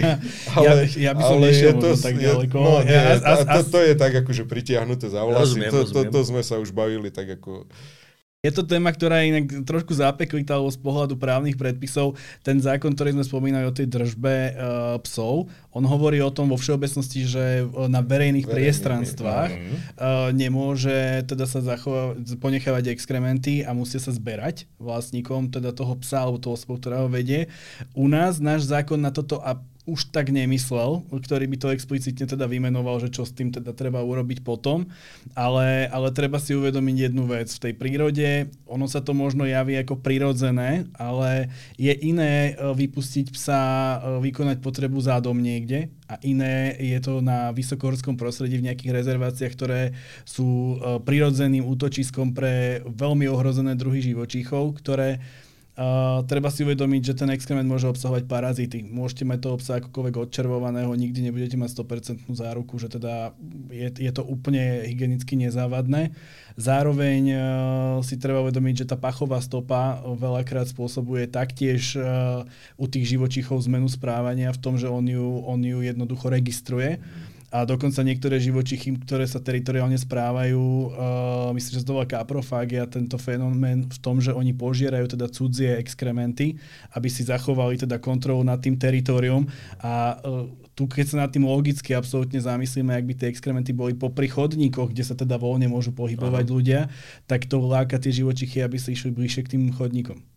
[0.55, 2.55] ale, ja, ja by som nešiel to, tak ďaleko.
[2.55, 5.59] No, nie, a, a, a, to, to je tak akože pritiahnuté za vlasy.
[5.59, 7.67] Rozumiem, to, to, to, to sme sa už bavili tak ako
[8.45, 12.13] je to téma, ktorá je inak trošku zapeklitá z pohľadu právnych predpisov.
[12.45, 14.53] Ten zákon, ktorý sme spomínali o tej držbe uh,
[15.01, 21.49] psov, on hovorí o tom vo všeobecnosti, že na verejných Verejný, priestranstvách uh, nemôže teda
[21.49, 26.77] sa zachovať, ponechávať exkrementy a musia sa zberať vlastníkom teda toho psa alebo toho osobu,
[26.77, 27.49] ktorého vedie.
[27.97, 32.43] U nás náš zákon na toto a už tak nemyslel, ktorý by to explicitne teda
[32.43, 34.91] vymenoval, že čo s tým teda treba urobiť potom,
[35.31, 37.47] ale, ale treba si uvedomiť jednu vec.
[37.47, 41.47] V tej prírode ono sa to možno javí ako prirodzené, ale
[41.79, 43.97] je iné e, vypustiť psa, e,
[44.27, 49.95] vykonať potrebu zádom niekde a iné je to na vysokohorskom prostredí v nejakých rezerváciách, ktoré
[50.27, 55.23] sú e, prirodzeným útočiskom pre veľmi ohrozené druhy živočíchov, ktoré
[56.25, 58.81] Treba si uvedomiť, že ten exkrement môže obsahovať parazity.
[58.81, 63.37] Môžete mať toho psa akokoľvek odčervovaného, nikdy nebudete mať 100% záruku, že teda
[63.69, 66.17] je, je to úplne hygienicky nezávadné.
[66.57, 67.41] Zároveň uh,
[68.01, 72.41] si treba uvedomiť, že tá pachová stopa veľakrát spôsobuje taktiež uh,
[72.73, 76.97] u tých živočíchov zmenu správania v tom, že on ju, on ju jednoducho registruje.
[76.97, 82.83] Mm a dokonca niektoré živočichy, ktoré sa teritoriálne správajú, uh, myslím, že to volá kaprofágia,
[82.91, 86.59] tento fenomén v tom, že oni požierajú teda cudzie exkrementy,
[86.91, 89.47] aby si zachovali teda kontrolu nad tým teritorium
[89.79, 90.43] a uh,
[90.77, 94.93] tu keď sa nad tým logicky absolútne zamyslíme, ak by tie exkrementy boli po chodníkoch,
[94.93, 96.53] kde sa teda voľne môžu pohybovať Aha.
[96.53, 96.79] ľudia,
[97.25, 100.36] tak to láka tie živočichy, aby si išli bližšie k tým chodníkom.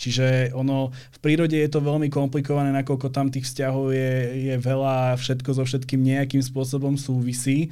[0.00, 4.12] Čiže ono, v prírode je to veľmi komplikované, nakoľko tam tých vzťahov je,
[4.48, 7.68] je veľa, všetko so všetkým nejakým spôsobom súvisí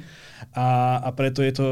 [0.53, 1.67] a, a preto je to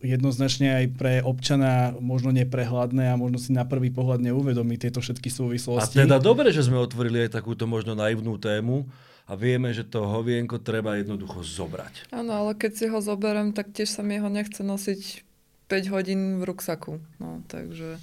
[0.00, 5.28] jednoznačne aj pre občana možno neprehľadné a možno si na prvý pohľad neuvedomí tieto všetky
[5.28, 6.00] súvislosti.
[6.00, 8.88] A teda dobre, že sme otvorili aj takúto možno naivnú tému,
[9.30, 12.10] a vieme, že to hovienko treba jednoducho zobrať.
[12.10, 15.22] Áno, ale keď si ho zoberiem, tak tiež sa mi ho nechce nosiť
[15.70, 16.98] 5 hodín v ruksaku.
[17.22, 18.02] No, takže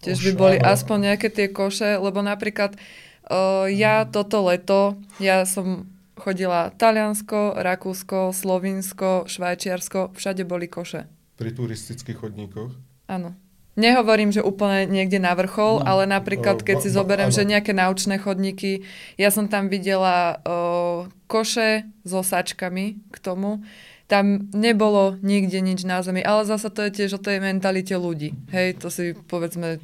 [0.00, 5.88] tiež by boli aspoň nejaké tie koše, lebo napríklad uh, ja toto leto, ja som
[6.20, 11.08] chodila Taliansko, Rakúsko, Slovinsko, Švajčiarsko, všade boli koše.
[11.40, 12.76] Pri turistických chodníkoch?
[13.08, 13.32] Áno.
[13.80, 18.20] Nehovorím, že úplne niekde na vrchol, no, ale napríklad, keď si zoberiem, že nejaké naučné
[18.20, 18.84] chodníky,
[19.16, 23.64] ja som tam videla uh, koše so sačkami k tomu,
[24.10, 28.34] tam nebolo nikde nič na zemi, ale zasa to je tiež o tej mentalite ľudí.
[28.50, 29.78] Hej, to si povedzme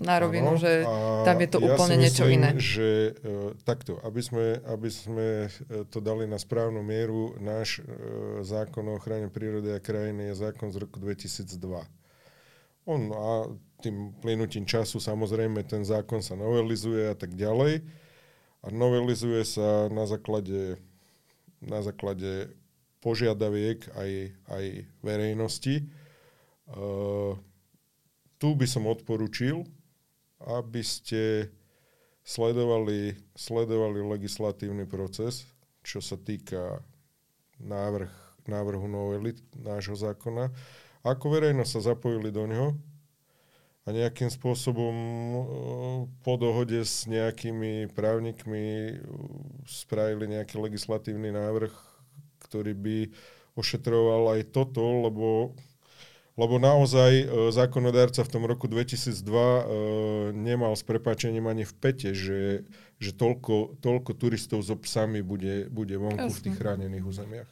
[0.00, 0.82] na rovinu, ano, že
[1.22, 2.50] tam je to ja úplne myslím, niečo iné.
[2.56, 5.48] že uh, takto, aby sme, aby sme e,
[5.92, 10.72] to dali na správnu mieru, náš uh, zákon o ochrane prírody a krajiny je zákon
[10.72, 11.52] z roku 2002.
[12.88, 13.28] On a
[13.84, 17.84] tým plynutím času samozrejme ten zákon sa novelizuje a tak ďalej.
[18.60, 20.80] A novelizuje sa na základe,
[21.64, 22.52] na základe
[23.00, 24.10] požiadaviek aj,
[24.52, 24.64] aj
[25.00, 25.88] verejnosti.
[26.70, 27.34] Uh,
[28.40, 29.64] tu by som odporučil,
[30.40, 31.52] aby ste
[32.24, 35.44] sledovali, sledovali legislatívny proces,
[35.84, 36.80] čo sa týka
[37.60, 38.12] návrh,
[38.48, 40.48] návrhu novely nášho zákona.
[41.04, 42.76] Ako verejnosť sa zapojili do ňoho
[43.84, 44.94] a nejakým spôsobom
[46.20, 48.96] po dohode s nejakými právnikmi
[49.64, 51.72] spravili nejaký legislatívny návrh,
[52.50, 52.98] ktorý by
[53.54, 55.54] ošetroval aj toto, lebo,
[56.34, 59.62] lebo naozaj e, zákonodárca v tom roku 2002 e,
[60.34, 62.66] nemal s prepáčením ani v pete, že,
[62.98, 66.38] že toľko, toľko turistov so psami bude, bude vonku Jasne.
[66.38, 67.50] v tých chránených územiach.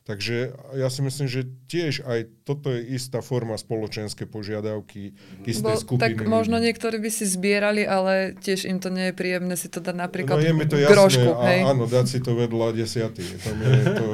[0.00, 5.12] Takže ja si myslím, že tiež aj toto je istá forma spoločenskej požiadavky
[5.44, 6.16] isté skupiny.
[6.16, 9.78] Tak možno niektorí by si zbierali, ale tiež im to nie je príjemné si to
[9.78, 11.30] dať napríklad no, je mi to jasné, grošku.
[11.36, 11.60] A, hej?
[11.68, 13.22] Áno, dať si to vedľa desiatý.
[13.22, 14.04] To je to,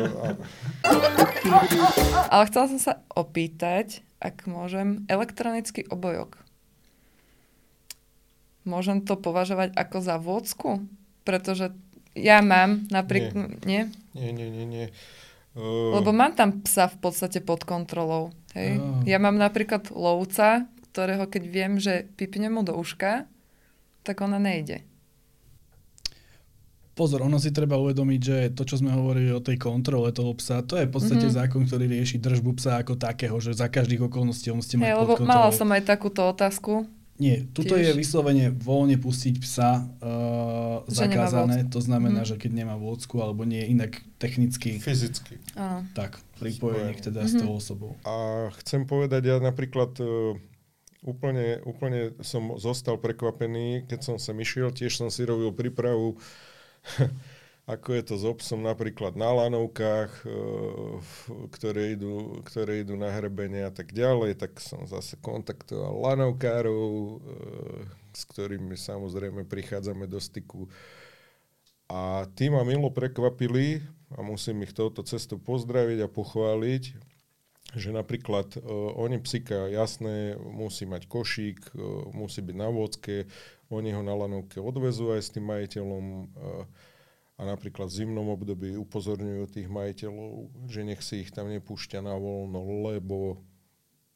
[2.35, 6.43] ale chcela som sa opýtať, ak môžem, elektronický obojok.
[8.67, 10.71] Môžem to považovať ako za vôcku?
[11.23, 11.71] Pretože
[12.19, 13.63] ja mám napríklad...
[13.63, 13.87] Nie?
[14.19, 14.87] Nie, nie, nie, nie.
[15.57, 15.97] Uh...
[15.97, 18.37] Lebo mám tam psa v podstate pod kontrolou.
[18.53, 18.77] Hej?
[18.77, 19.01] Uh...
[19.09, 23.25] Ja mám napríklad lovca, ktorého keď viem, že pipne mu do uška,
[24.05, 24.85] tak ona nejde.
[26.97, 30.65] Pozor, ono si treba uvedomiť, že to, čo sme hovorili o tej kontrole toho psa,
[30.65, 31.41] to je v podstate mm-hmm.
[31.45, 34.97] zákon, ktorý rieši držbu psa ako takého, že za každých okolností on musíte mať hey,
[34.97, 35.29] pod kontrolou.
[35.29, 37.93] Mala som aj takúto otázku, nie, tuto Tiež.
[37.93, 42.29] je vyslovene voľne pustiť psa uh, zakázané, to znamená, mm.
[42.29, 44.77] že keď nemá vôdzku alebo nie inak technicky.
[44.77, 45.41] Fyzicky.
[45.57, 45.89] Áno.
[45.97, 47.41] Tak, pripojený teda mm-hmm.
[47.41, 47.93] s tou osobou.
[48.05, 50.37] A chcem povedať, ja napríklad uh,
[51.07, 56.21] úplne, úplne som zostal prekvapený, keď som sem išiel, tiež som si robil prípravu
[57.67, 60.29] ako je to s obsom napríklad na lanovkách, e,
[61.51, 67.15] ktoré idú, ktoré idú na hrebenie a tak ďalej, tak som zase kontaktoval lanovkárov, e,
[68.15, 70.71] s ktorými samozrejme prichádzame do styku.
[71.91, 73.83] A tí ma milo prekvapili
[74.15, 76.83] a musím ich touto cestou pozdraviť a pochváliť,
[77.75, 81.75] že napríklad uh, oni psika, jasné, musí mať košík,
[82.15, 83.27] musí byť na vodke,
[83.71, 86.31] oni ho na lanovke odvezú aj s tým majiteľom.
[87.37, 92.17] A napríklad v zimnom období upozorňujú tých majiteľov, že nech si ich tam nepúšťa na
[92.17, 93.45] voľno, lebo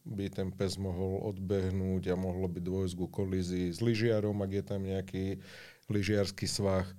[0.08, 4.64] by ten pes mohol odbehnúť a mohlo by dôjsť ku kolízii s lyžiarom, ak je
[4.64, 5.24] tam nejaký
[5.92, 6.88] lyžiarský svah.
[6.88, 6.94] E,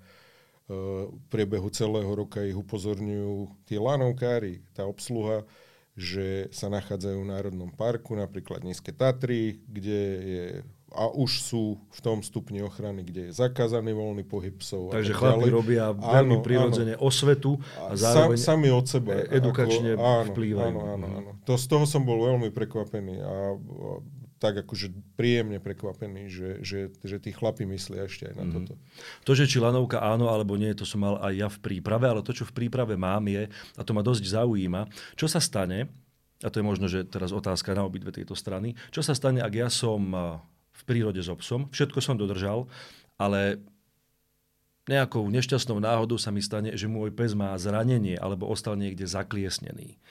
[1.10, 5.41] v priebehu celého roka ich upozorňujú tí lanovkári, tá obsluha,
[5.97, 10.45] že sa nachádzajú v Národnom parku, napríklad Nízke Tatry, kde je
[10.91, 14.91] a už sú v tom stupni ochrany, kde je zakázaný voľný pohyb psov.
[14.91, 19.23] Takže chlapi robia veľmi prirodzene osvetu a zároveň Sam, sami od seba.
[19.32, 20.75] Edukačne ako, áno, vplývajú.
[20.75, 21.30] Áno, áno, áno.
[21.47, 23.91] To, z toho som bol veľmi prekvapený a, a
[24.41, 28.54] tak akože príjemne prekvapený, že, že, že tí chlapi myslia ešte aj na mm.
[28.58, 28.73] toto.
[29.30, 32.25] To, že či lanovka áno alebo nie, to som mal aj ja v príprave, ale
[32.25, 35.93] to, čo v príprave mám je, a to ma dosť zaujíma, čo sa stane,
[36.41, 39.54] a to je možno, že teraz otázka na obidve tieto strany, čo sa stane, ak
[39.54, 40.10] ja som
[40.81, 41.69] v prírode s obsom.
[41.69, 42.65] Všetko som dodržal,
[43.21, 43.61] ale
[44.89, 50.01] nejakou nešťastnou náhodou sa mi stane, že môj pes má zranenie alebo ostal niekde zakliesnený.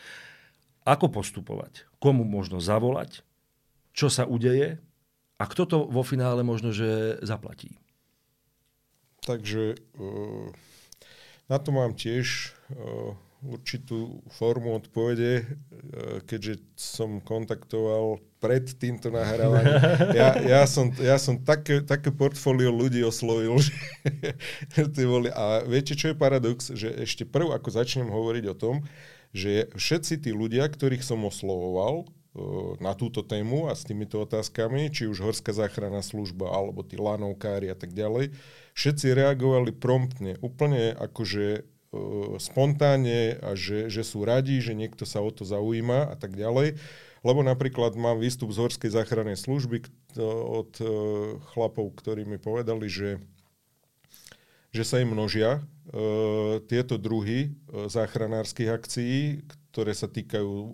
[0.87, 1.91] Ako postupovať?
[1.99, 3.27] Komu možno zavolať?
[3.91, 4.79] Čo sa udeje?
[5.37, 7.83] A kto to vo finále možno, že zaplatí?
[9.27, 10.49] Takže uh,
[11.51, 15.45] na to mám tiež uh, určitú formu odpovede, e,
[16.29, 19.77] keďže som kontaktoval pred týmto nahrávaním.
[20.17, 23.61] Ja, ja som, ja som také, také portfólio ľudí oslovil,
[24.75, 25.29] že boli.
[25.31, 26.73] A viete, čo je paradox?
[26.73, 28.83] Že ešte prv, ako začnem hovoriť o tom,
[29.37, 32.09] že všetci tí ľudia, ktorých som oslovoval,
[32.79, 37.67] na túto tému a s týmito otázkami, či už Horská záchranná služba alebo tí lanovkári
[37.67, 38.31] a tak ďalej,
[38.79, 41.67] všetci reagovali promptne, úplne akože
[42.39, 46.79] spontánne a že, že sú radi, že niekto sa o to zaujíma a tak ďalej.
[47.21, 49.85] Lebo napríklad mám výstup z Horskej záchrannej služby
[50.49, 50.73] od
[51.53, 53.21] chlapov, ktorí mi povedali, že,
[54.73, 55.61] že sa im množia
[56.65, 60.69] tieto druhy záchranárskych akcií, ktoré sa týkajú e,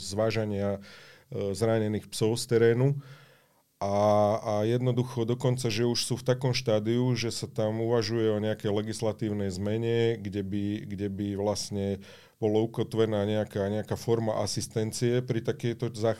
[0.00, 0.80] zvážania
[1.28, 2.96] e, zranených psov z terénu.
[3.78, 3.94] A,
[4.42, 8.74] a jednoducho dokonca, že už sú v takom štádiu, že sa tam uvažuje o nejakej
[8.74, 12.02] legislatívnej zmene, kde by, kde by vlastne
[12.38, 16.18] bolo ukotvená nejaká, nejaká forma asistencie pri takejto zách...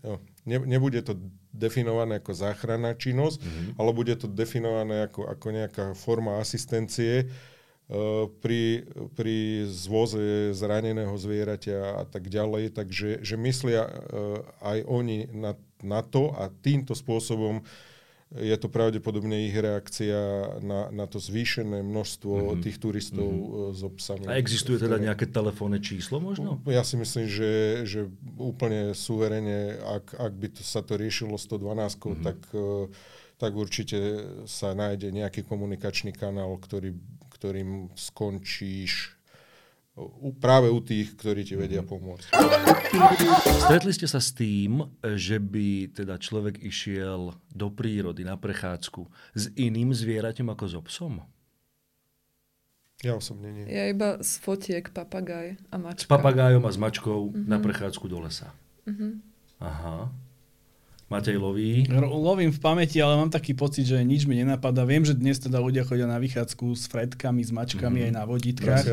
[0.00, 0.16] No,
[0.48, 1.16] ne, nebude to
[1.52, 3.70] definované ako záchranná činnosť, mm-hmm.
[3.76, 7.28] ale bude to definované ako, ako nejaká forma asistencie,
[7.88, 8.84] Eh, pri,
[9.16, 12.76] pri zvoze zraneného zvieraťa a tak ďalej.
[12.76, 17.64] Takže že myslia eh, aj oni na, na to a týmto spôsobom
[18.28, 20.16] je to pravdepodobne ich reakcia
[20.60, 22.60] na, na to zvýšené množstvo mm-hmm.
[22.60, 23.72] tých turistov mm-hmm.
[23.72, 24.24] so psami.
[24.28, 26.60] A existuje teda nejaké telefónne číslo možno?
[26.68, 28.00] Ja si myslím, že, že
[28.36, 32.20] úplne suverene, ak, ak by to, sa to riešilo 112, mm-hmm.
[32.20, 32.38] tak,
[33.40, 33.96] tak určite
[34.44, 36.92] sa nájde nejaký komunikačný kanál, ktorý
[37.38, 39.14] ktorým skončíš
[40.38, 41.88] práve u tých, ktorí ti vedia mhm.
[41.88, 42.28] pomôcť.
[43.66, 49.02] Stretli ste sa s tým, že by teda človek išiel do prírody na prechádzku
[49.34, 51.14] s iným zvieraťom ako so psom?
[52.98, 53.66] Ja osobne nie.
[53.70, 56.02] Ja iba z fotiek papagaj a mačka.
[56.02, 57.46] S papagájom a s mačkou mm-hmm.
[57.46, 58.50] na prechádzku do lesa.
[58.90, 59.12] Mm-hmm.
[59.62, 60.10] Aha.
[61.08, 61.88] Matej loví?
[62.04, 64.84] Lovím v pamäti, ale mám taký pocit, že nič mi nenapadá.
[64.84, 68.08] Viem, že dnes teda ľudia chodia na vychádzku s fredkami, s mačkami, mm-hmm.
[68.08, 68.84] aj na vodítkach.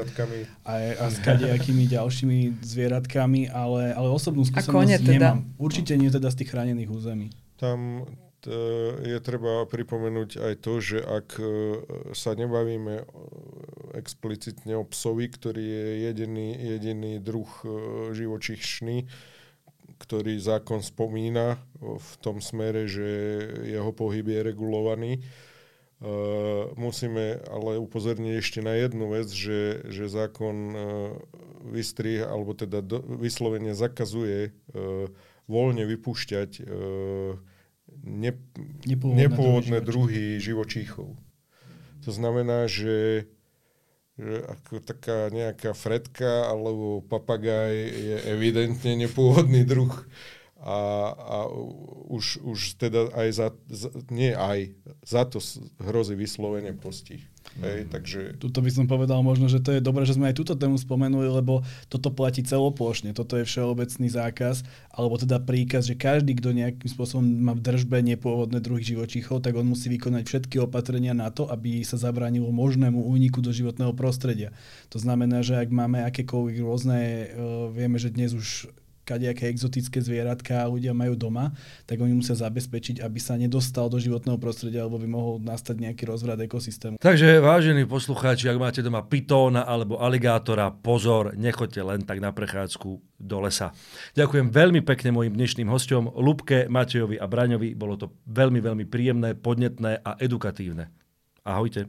[0.63, 5.11] Aj, a s kadejakými ďalšími zvieratkami, ale, ale osobnú skúsenosť teda?
[5.11, 5.39] nemám.
[5.59, 7.27] Určite nie teda z tých chránených území.
[7.59, 8.07] Tam
[9.03, 11.45] je treba pripomenúť aj to, že ak e,
[12.13, 13.01] sa nebavíme
[13.97, 17.67] explicitne o psovi, ktorý je jediný, jediný druh e,
[18.13, 19.09] živočíšny,
[19.99, 23.07] ktorý zákon spomína v tom smere, že
[23.63, 25.13] jeho pohyb je regulovaný.
[25.95, 30.77] Uh, musíme ale upozorniť ešte na jednu vec, že, že zákon uh,
[31.71, 35.07] vystrih, alebo teda do, vyslovene zakazuje uh,
[35.47, 36.65] voľne vypúšťať
[38.03, 38.31] ne,
[38.85, 41.13] nepôvodné, nepôvodné druhy živočíchov.
[42.05, 43.25] To znamená, že
[44.15, 49.91] že ako taká nejaká fredka alebo papagaj je evidentne nepôvodný druh
[50.63, 50.77] a,
[51.13, 51.37] a
[52.09, 54.71] už, už teda aj za, za, nie aj,
[55.03, 55.43] za to
[55.83, 57.21] hrozí vyslovene postih.
[57.55, 58.35] Hej, takže...
[58.35, 61.31] Tuto by som povedal možno, že to je dobré, že sme aj túto tému spomenuli,
[61.31, 63.15] lebo toto platí celoplošne.
[63.15, 68.03] Toto je všeobecný zákaz, alebo teda príkaz, že každý, kto nejakým spôsobom má v držbe
[68.03, 72.99] nepôvodné druhy živočíchov, tak on musí vykonať všetky opatrenia na to, aby sa zabránilo možnému
[72.99, 74.51] úniku do životného prostredia.
[74.91, 78.67] To znamená, že ak máme akékoľvek rôzne, uh, vieme, že dnes už
[79.05, 81.53] kadejaké exotické zvieratka ľudia majú doma,
[81.85, 86.09] tak oni musia zabezpečiť, aby sa nedostal do životného prostredia, alebo by mohol nastať nejaký
[86.09, 86.97] rozvrat ekosystému.
[86.97, 92.89] Takže vážení poslucháči, ak máte doma pitóna alebo aligátora, pozor, nechoďte len tak na prechádzku
[93.21, 93.71] do lesa.
[94.17, 97.77] Ďakujem veľmi pekne mojim dnešným hostom, Lubke, Matejovi a Braňovi.
[97.77, 100.89] Bolo to veľmi, veľmi príjemné, podnetné a edukatívne.
[101.45, 101.87] Ahojte.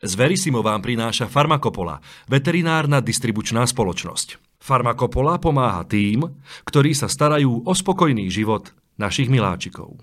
[0.00, 4.49] Z Verisimo vám prináša Farmakopola, veterinárna distribučná spoločnosť.
[4.60, 6.28] Farmakopola pomáha tým,
[6.68, 9.96] ktorí sa starajú o spokojný život našich miláčikov.